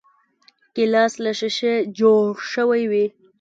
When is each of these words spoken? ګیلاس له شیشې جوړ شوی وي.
ګیلاس 0.75 1.13
له 1.23 1.31
شیشې 1.39 1.73
جوړ 1.97 2.23
شوی 2.53 2.83
وي. 2.91 3.05